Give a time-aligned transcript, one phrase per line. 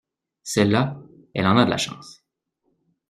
[0.41, 0.99] Celle-là
[1.35, 2.23] elle en a de la chance.